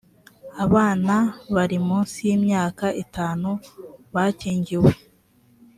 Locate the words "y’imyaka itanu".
2.27-3.49